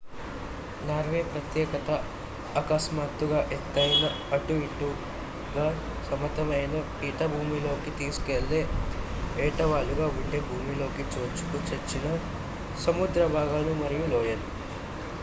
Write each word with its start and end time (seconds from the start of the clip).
Norway 0.81 1.19
ప్రత్యేకత 1.27 1.89
అకస్మాత్తుగా 2.55 3.39
ఎత్తైన 3.55 4.05
అటు 4.31 4.55
ఇటుగా 4.63 5.65
సమతలమైన 6.07 6.73
పీఠభూమి 6.95 7.59
లోకి 7.59 7.91
తీసుకెళ్లే 7.99 8.61
ఏటవాలుగా 9.41 10.07
ఉండే 10.15 10.39
భూమిలోకి 10.47 11.05
చొచ్చుకు 11.13 11.55
వచ్చిన 11.67 12.07
సముద్ర 12.77 13.27
భాగాలు 13.37 13.73
మరియు 13.83 14.07
లోయలు 14.11 14.47